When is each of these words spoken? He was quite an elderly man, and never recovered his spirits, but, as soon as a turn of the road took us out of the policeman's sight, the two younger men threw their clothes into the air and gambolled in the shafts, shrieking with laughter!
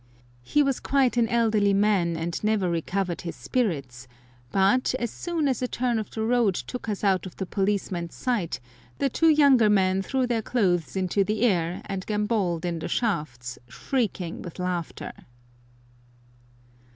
He 0.41 0.63
was 0.63 0.79
quite 0.79 1.15
an 1.15 1.27
elderly 1.29 1.75
man, 1.75 2.17
and 2.17 2.43
never 2.43 2.67
recovered 2.71 3.21
his 3.21 3.35
spirits, 3.35 4.07
but, 4.51 4.95
as 4.97 5.11
soon 5.11 5.47
as 5.47 5.61
a 5.61 5.67
turn 5.67 5.99
of 5.99 6.09
the 6.09 6.23
road 6.23 6.55
took 6.55 6.89
us 6.89 7.03
out 7.03 7.27
of 7.27 7.35
the 7.35 7.45
policeman's 7.45 8.15
sight, 8.15 8.59
the 8.97 9.09
two 9.09 9.29
younger 9.29 9.69
men 9.69 10.01
threw 10.01 10.25
their 10.25 10.41
clothes 10.41 10.95
into 10.95 11.23
the 11.23 11.43
air 11.43 11.83
and 11.85 12.07
gambolled 12.07 12.65
in 12.65 12.79
the 12.79 12.87
shafts, 12.87 13.59
shrieking 13.67 14.41
with 14.41 14.57
laughter! 14.57 15.13